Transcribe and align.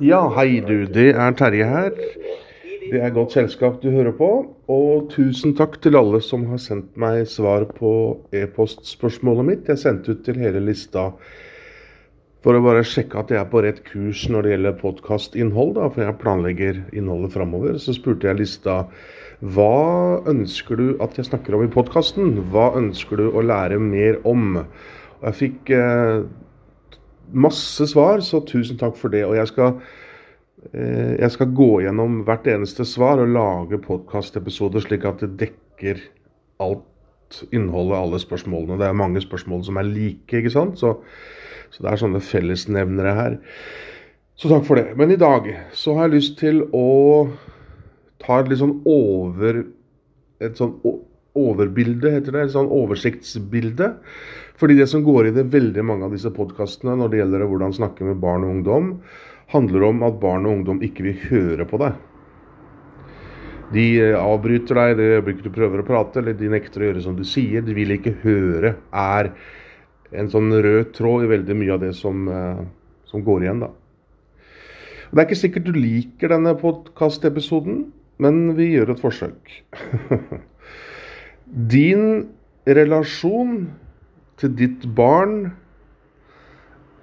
Ja, 0.00 0.26
hei 0.36 0.60
du. 0.60 0.84
Det 0.90 1.12
er 1.14 1.34
Terje 1.38 1.66
her. 1.66 1.90
Det 2.90 3.00
er 3.02 3.12
godt 3.14 3.34
selskap 3.36 3.80
du 3.82 3.90
hører 3.94 4.12
på. 4.16 4.28
Og 4.72 5.08
tusen 5.12 5.54
takk 5.58 5.78
til 5.82 5.98
alle 5.98 6.20
som 6.24 6.46
har 6.50 6.60
sendt 6.62 6.96
meg 7.00 7.24
svar 7.30 7.66
på 7.78 7.90
e-postspørsmålet 8.34 9.48
mitt. 9.48 9.70
Jeg 9.70 9.82
sendte 9.82 10.14
ut 10.14 10.24
til 10.26 10.40
hele 10.42 10.62
lista 10.64 11.10
for 12.44 12.54
å 12.54 12.62
bare 12.62 12.84
sjekke 12.86 13.18
at 13.18 13.32
jeg 13.32 13.40
er 13.40 13.48
på 13.50 13.62
rett 13.64 13.80
kurs 13.88 14.26
når 14.30 14.46
det 14.46 14.54
gjelder 14.54 14.80
podkastinnhold. 14.82 15.80
For 15.94 16.04
jeg 16.04 16.20
planlegger 16.22 16.82
innholdet 16.92 17.34
framover. 17.34 17.78
Så 17.82 17.96
spurte 17.96 18.30
jeg 18.30 18.42
lista 18.42 18.82
hva 19.40 20.22
ønsker 20.30 20.80
du 20.80 20.86
at 21.04 21.18
jeg 21.18 21.30
snakker 21.30 21.56
om 21.56 21.66
i 21.66 21.72
podkasten? 21.72 22.36
Hva 22.52 22.72
ønsker 22.78 23.22
du 23.22 23.30
å 23.30 23.44
lære 23.44 23.78
mer 23.82 24.18
om? 24.26 24.58
Og 25.20 25.30
jeg 25.30 25.40
fikk 25.42 25.72
eh, 25.76 26.26
masse 27.32 27.86
svar, 27.90 28.22
så 28.24 28.42
tusen 28.46 28.78
takk 28.80 28.96
for 28.98 29.12
det. 29.12 29.24
Og 29.26 29.36
jeg 29.38 29.50
skal, 29.52 29.80
eh, 30.72 31.16
jeg 31.20 31.30
skal 31.34 31.54
gå 31.56 31.70
gjennom 31.84 32.22
hvert 32.26 32.46
eneste 32.46 32.86
svar 32.88 33.22
og 33.22 33.32
lage 33.34 33.80
podkastepisoder 33.82 34.84
slik 34.84 35.04
at 35.08 35.24
det 35.24 35.36
dekker 35.40 36.02
alt 36.60 37.42
innholdet, 37.52 37.98
alle 37.98 38.20
spørsmålene. 38.22 38.78
Det 38.78 38.86
er 38.86 39.02
mange 39.02 39.20
spørsmål 39.20 39.64
som 39.64 39.76
er 39.76 39.88
like, 39.88 40.30
ikke 40.30 40.54
sant. 40.54 40.78
Så, 40.78 40.96
så 41.70 41.82
det 41.82 41.90
er 41.92 42.02
sånne 42.02 42.22
fellesnevnere 42.22 43.14
her. 43.14 43.38
Så 44.36 44.50
takk 44.52 44.66
for 44.68 44.78
det. 44.78 44.96
Men 44.96 45.10
i 45.10 45.20
dag 45.20 45.48
så 45.72 45.96
har 45.96 46.06
jeg 46.06 46.18
lyst 46.18 46.38
til 46.38 46.62
å 46.76 47.28
ta 48.22 48.40
et 48.40 48.50
litt 48.50 48.62
sånn 48.62 48.78
over 48.84 49.64
Et 50.36 50.52
sånn 50.52 50.74
overbilde, 51.36 52.12
heter 52.16 52.34
det. 52.34 52.46
Et 52.46 52.56
sånn 52.56 52.72
oversiktsbilde 52.72 53.94
fordi 54.56 54.78
det 54.78 54.86
som 54.88 55.02
går 55.04 55.28
i 55.28 55.36
det 55.36 55.50
veldig 55.52 55.82
mange 55.84 56.06
av 56.06 56.14
disse 56.16 56.30
podkastene 56.32 56.94
når 56.96 57.10
det 57.12 57.18
gjelder 57.20 57.42
hvordan 57.44 57.74
snakke 57.76 58.06
med 58.08 58.22
barn 58.22 58.46
og 58.46 58.54
ungdom, 58.54 58.86
handler 59.52 59.84
om 59.90 60.04
at 60.06 60.20
barn 60.22 60.48
og 60.48 60.54
ungdom 60.58 60.80
ikke 60.84 61.04
vil 61.04 61.18
høre 61.28 61.66
på 61.68 61.80
deg. 61.82 61.98
De 63.74 63.84
eh, 64.00 64.16
avbryter 64.16 64.78
deg 64.78 64.96
det 64.98 65.10
øyeblikket 65.16 65.48
du 65.48 65.54
prøver 65.54 65.82
å 65.82 65.86
prate, 65.86 66.20
eller 66.20 66.36
de 66.38 66.50
nekter 66.52 66.82
å 66.82 66.90
gjøre 66.90 67.04
som 67.04 67.16
du 67.18 67.24
sier. 67.26 67.64
De 67.66 67.74
vil 67.76 67.96
ikke 67.96 68.14
høre. 68.22 68.76
Er 68.94 69.32
en 70.16 70.30
sånn 70.30 70.52
rød 70.54 70.92
tråd 70.96 71.26
i 71.26 71.32
veldig 71.34 71.58
mye 71.58 71.74
av 71.74 71.82
det 71.82 71.92
som, 71.98 72.28
eh, 72.30 72.62
som 73.10 73.24
går 73.26 73.46
igjen, 73.46 73.64
da. 73.66 73.72
Det 75.10 75.20
er 75.22 75.26
ikke 75.26 75.38
sikkert 75.38 75.68
du 75.68 75.76
liker 75.76 76.32
denne 76.34 76.54
podkastepisoden, 76.58 77.86
men 78.18 78.54
vi 78.58 78.72
gjør 78.74 78.94
et 78.94 79.02
forsøk. 79.02 79.52
Din 81.46 82.26
relasjon 82.66 83.68
til 84.36 84.54
ditt 84.58 84.82
barn 84.98 85.52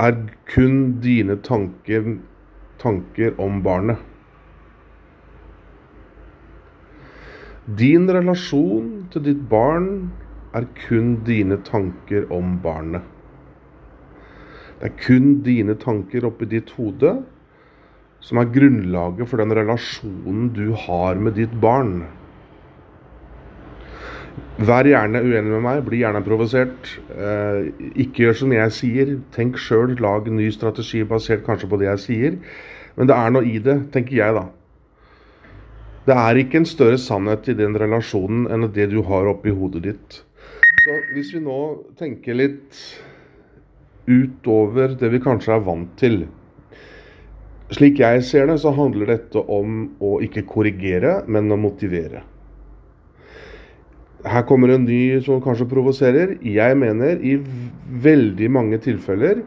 er 0.00 0.14
kun 0.48 0.94
dine 1.04 1.36
tanker, 1.44 2.06
tanker 2.80 3.34
om 3.36 3.58
barnet. 3.60 4.00
Din 7.76 8.08
relasjon 8.08 9.10
til 9.12 9.26
ditt 9.26 9.42
barn 9.50 10.08
er 10.56 10.64
kun 10.86 11.18
dine 11.26 11.60
tanker 11.66 12.24
om 12.32 12.56
barnet. 12.64 13.04
Det 14.80 14.88
er 14.88 14.96
kun 15.04 15.42
dine 15.44 15.76
tanker 15.76 16.24
oppi 16.24 16.48
ditt 16.48 16.72
hode 16.78 17.12
som 18.24 18.40
er 18.40 18.48
grunnlaget 18.56 19.28
for 19.28 19.36
den 19.36 19.52
relasjonen 19.52 20.48
du 20.56 20.72
har 20.72 21.20
med 21.20 21.36
ditt 21.36 21.52
barn. 21.60 22.06
Vær 24.60 24.84
gjerne 24.84 25.22
uenig 25.24 25.48
med 25.54 25.62
meg, 25.64 25.78
bli 25.86 26.02
gjerne 26.02 26.20
provosert. 26.24 26.88
Eh, 27.16 27.70
ikke 28.04 28.26
gjør 28.26 28.34
som 28.42 28.50
jeg 28.52 28.72
sier. 28.76 29.12
Tenk 29.32 29.56
sjøl, 29.56 29.94
lag 30.04 30.26
ny 30.28 30.50
strategi 30.52 31.00
basert 31.08 31.46
kanskje 31.46 31.68
på 31.70 31.78
det 31.80 31.86
jeg 31.88 32.02
sier. 32.02 32.34
Men 32.98 33.08
det 33.08 33.16
er 33.16 33.30
noe 33.32 33.46
i 33.48 33.56
det, 33.64 33.78
tenker 33.94 34.18
jeg, 34.18 34.34
da. 34.36 34.42
Det 36.04 36.16
er 36.16 36.40
ikke 36.42 36.60
en 36.60 36.68
større 36.68 36.98
sannhet 37.00 37.48
i 37.48 37.54
den 37.56 37.76
relasjonen 37.78 38.50
enn 38.52 38.66
det 38.74 38.90
du 38.92 38.98
har 39.06 39.30
oppi 39.30 39.52
hodet 39.54 39.82
ditt. 39.86 40.18
Så 40.84 40.96
hvis 41.14 41.30
vi 41.36 41.40
nå 41.44 41.60
tenker 42.00 42.36
litt 42.36 42.82
utover 44.10 44.96
det 45.00 45.10
vi 45.12 45.22
kanskje 45.22 45.54
er 45.56 45.64
vant 45.64 45.92
til 46.00 46.22
Slik 47.70 48.00
jeg 48.02 48.24
ser 48.26 48.48
det, 48.50 48.56
så 48.58 48.72
handler 48.74 49.12
dette 49.12 49.38
om 49.38 49.84
å 50.02 50.16
ikke 50.26 50.42
korrigere, 50.50 51.20
men 51.30 51.52
å 51.54 51.58
motivere. 51.60 52.24
Her 54.28 54.44
kommer 54.44 54.68
en 54.74 54.84
ny 54.84 55.20
som 55.24 55.40
kanskje 55.40 55.68
provoserer. 55.70 56.36
Jeg 56.44 56.76
mener 56.76 57.20
i 57.24 57.38
veldig 58.04 58.50
mange 58.52 58.80
tilfeller 58.84 59.40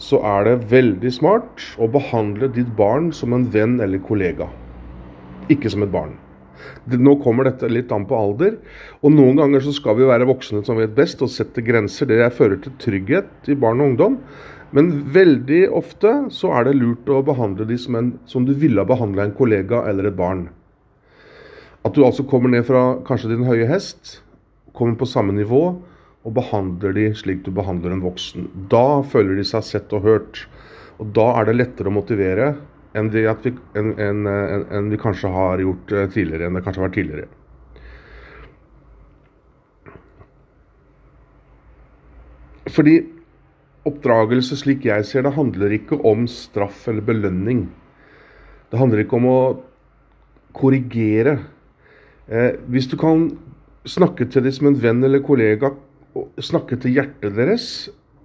så 0.00 0.20
er 0.24 0.46
det 0.46 0.70
veldig 0.70 1.12
smart 1.12 1.64
å 1.80 1.88
behandle 1.92 2.48
ditt 2.52 2.68
barn 2.76 3.10
som 3.16 3.32
en 3.36 3.46
venn 3.52 3.78
eller 3.84 4.00
kollega. 4.04 4.48
Ikke 5.52 5.72
som 5.72 5.84
et 5.84 5.92
barn. 5.92 6.16
Nå 6.90 7.16
kommer 7.24 7.48
dette 7.48 7.68
litt 7.72 7.92
an 7.92 8.06
på 8.08 8.16
alder. 8.16 8.56
Og 9.00 9.12
noen 9.14 9.40
ganger 9.40 9.64
så 9.64 9.72
skal 9.76 9.96
vi 9.98 10.08
være 10.08 10.28
voksne 10.28 10.62
som 10.66 10.80
vet 10.80 10.96
best 10.96 11.24
og 11.24 11.32
sette 11.32 11.64
grenser. 11.64 12.08
Det 12.08 12.32
fører 12.36 12.60
til 12.60 12.76
trygghet 12.80 13.48
i 13.48 13.56
barn 13.56 13.80
og 13.80 13.92
ungdom. 13.92 14.20
Men 14.76 14.92
veldig 15.16 15.64
ofte 15.74 16.12
så 16.30 16.52
er 16.54 16.68
det 16.68 16.78
lurt 16.78 17.08
å 17.10 17.24
behandle 17.26 17.66
dem 17.66 17.80
som, 17.80 17.96
en, 17.98 18.14
som 18.30 18.44
du 18.46 18.52
ville 18.54 18.80
ha 18.80 18.88
behandla 18.88 19.26
en 19.26 19.36
kollega 19.36 19.82
eller 19.90 20.12
et 20.12 20.18
barn. 20.18 20.46
At 21.86 21.96
du 21.96 22.02
altså 22.04 22.26
kommer 22.28 22.52
ned 22.52 22.66
fra 22.68 22.98
kanskje 23.08 23.32
din 23.32 23.46
høye 23.48 23.68
hest, 23.68 24.18
kommer 24.76 24.98
på 25.00 25.08
samme 25.08 25.32
nivå 25.36 25.62
og 26.20 26.34
behandler 26.36 26.92
de 26.96 27.06
slik 27.16 27.44
du 27.46 27.52
behandler 27.56 27.94
en 27.94 28.04
voksen. 28.04 28.50
Da 28.72 29.00
føler 29.08 29.38
de 29.38 29.46
seg 29.48 29.64
sett 29.64 29.94
og 29.96 30.04
hørt. 30.04 30.44
Og 31.00 31.14
da 31.16 31.30
er 31.40 31.48
det 31.48 31.56
lettere 31.56 31.88
å 31.88 31.96
motivere 31.96 32.52
enn, 32.98 33.08
vi, 33.12 33.24
enn, 33.24 33.92
enn, 33.96 34.26
enn 34.28 34.90
vi, 34.92 34.98
kanskje 35.00 35.30
har 35.32 35.62
gjort 35.62 35.94
eh, 35.94 36.08
tidligere. 36.12 36.48
enn 36.48 36.58
det 36.58 36.64
kanskje 36.66 36.82
har 36.82 36.90
vært 36.90 36.98
tidligere. 36.98 37.30
Fordi 42.70 42.98
oppdragelse, 43.88 44.58
slik 44.60 44.84
jeg 44.86 45.06
ser 45.08 45.24
det, 45.24 45.32
handler 45.34 45.72
ikke 45.74 45.96
om 46.06 46.26
straff 46.30 46.84
eller 46.90 47.06
belønning. 47.06 47.64
Det 48.70 48.78
handler 48.78 49.02
ikke 49.02 49.18
om 49.18 49.30
å 49.30 49.40
korrigere. 50.54 51.38
Eh, 52.30 52.52
hvis 52.70 52.86
du 52.86 52.94
kan 52.94 53.24
snakke 53.90 54.28
til 54.30 54.44
dem 54.44 54.54
som 54.54 54.68
en 54.70 54.76
venn 54.78 55.02
eller 55.02 55.22
kollega, 55.26 55.72
snakke 56.38 56.78
til 56.78 56.94
hjertet 56.94 57.34
deres 57.36 57.64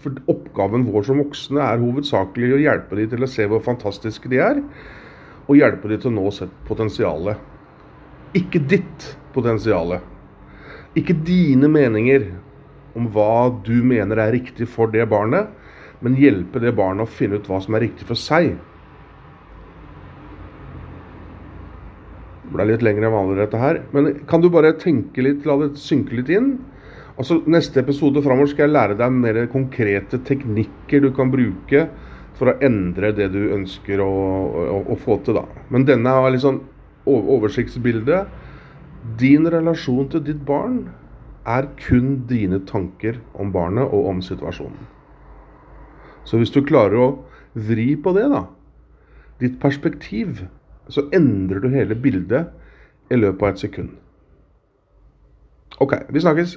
For 0.00 0.12
oppgaven 0.28 0.84
vår 0.84 1.06
som 1.08 1.20
voksne 1.22 1.60
er 1.64 1.80
hovedsakelig 1.80 2.50
å 2.52 2.58
hjelpe 2.60 2.98
dem 2.98 3.08
til 3.08 3.24
å 3.24 3.28
se 3.32 3.46
hvor 3.48 3.62
fantastiske 3.64 4.28
de 4.28 4.42
er, 4.44 4.58
og 5.48 5.56
hjelpe 5.56 5.88
dem 5.88 6.02
til 6.02 6.10
å 6.10 6.16
nå 6.18 6.32
sitt 6.36 6.52
potensial. 6.68 7.30
Ikke 8.36 8.60
ditt 8.60 9.06
potensial. 9.32 9.94
Ikke 10.92 11.16
dine 11.16 11.70
meninger 11.72 12.28
om 12.92 13.08
hva 13.14 13.48
du 13.64 13.78
mener 13.80 14.20
er 14.20 14.34
riktig 14.36 14.68
for 14.68 14.92
det 14.92 15.08
barnet, 15.08 15.48
men 16.04 16.20
hjelpe 16.20 16.60
det 16.60 16.76
barnet 16.76 17.08
å 17.08 17.16
finne 17.16 17.40
ut 17.40 17.48
hva 17.48 17.62
som 17.64 17.78
er 17.78 17.86
riktig 17.88 18.04
for 18.04 18.20
seg. 18.20 18.52
Det 22.56 22.64
ble 22.64 22.72
litt 22.72 22.84
lenger 22.86 23.04
enn 23.04 23.12
vanlig, 23.12 23.36
dette 23.42 23.58
her. 23.60 23.82
Men 23.92 24.06
kan 24.30 24.40
du 24.40 24.48
bare 24.52 24.72
tenke 24.80 25.20
litt, 25.20 25.44
la 25.44 25.58
det 25.60 25.74
synke 25.76 26.16
litt 26.16 26.30
inn? 26.32 26.54
Altså, 27.20 27.42
Neste 27.44 27.82
episode 27.82 28.22
framover 28.24 28.48
skal 28.48 28.66
jeg 28.66 28.74
lære 28.76 28.96
deg 28.96 29.12
mer 29.12 29.42
konkrete 29.52 30.20
teknikker 30.24 31.04
du 31.04 31.10
kan 31.16 31.28
bruke 31.32 31.86
for 32.36 32.52
å 32.52 32.56
endre 32.64 33.12
det 33.16 33.28
du 33.32 33.42
ønsker 33.56 34.00
å, 34.00 34.08
å, 34.08 34.80
å 34.92 34.96
få 35.00 35.18
til. 35.24 35.36
da. 35.36 35.44
Men 35.68 35.84
denne 35.88 36.16
er 36.16 36.32
litt 36.32 36.44
sånn 36.44 36.62
oversiktsbilde. 37.06 38.24
Din 39.20 39.48
relasjon 39.52 40.08
til 40.12 40.24
ditt 40.24 40.40
barn 40.48 40.86
er 41.46 41.68
kun 41.84 42.22
dine 42.28 42.64
tanker 42.68 43.20
om 43.36 43.52
barnet 43.52 43.84
og 43.84 44.08
om 44.10 44.24
situasjonen. 44.24 44.88
Så 46.26 46.40
hvis 46.40 46.50
du 46.50 46.62
klarer 46.66 46.98
å 46.98 47.10
vri 47.54 47.92
på 48.00 48.16
det, 48.16 48.26
da, 48.32 48.46
ditt 49.40 49.60
perspektiv, 49.62 50.46
så 50.92 51.06
endrer 51.14 51.60
du 51.62 51.68
hele 51.72 51.94
bildet 51.98 52.52
i 53.10 53.18
løpet 53.18 53.42
av 53.42 53.54
et 53.54 53.62
sekund. 53.62 53.90
OK, 55.82 55.94
vi 56.10 56.22
snakkes. 56.22 56.56